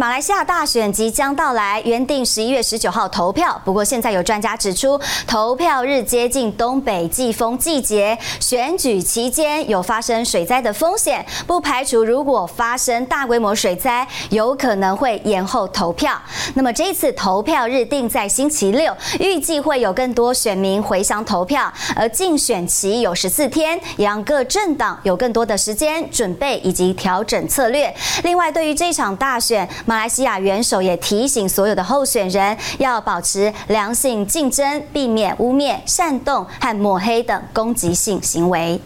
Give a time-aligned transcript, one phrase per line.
[0.00, 3.60] 马来西亚大选即将到来，原定十一月十九号投票。
[3.66, 16.18] 不过，现在有专家指出，投票日接近东北季风季节，选举期间有发生水灾的风险，不排除如果发生大规模水灾，有可能会延后投票。
[16.54, 27.94] 那么，这一次投票日定在星期六，预计会有更多选民回乡投票，而竞选期有十四天，也让各政党有更多的时间准备以及调整策略。
[28.22, 38.80] 另外，对于这场大选，马来西亚元首也提醒所有的候选人要保持良性竞争，避免污蔑、煽动和抹黑等攻击性行为。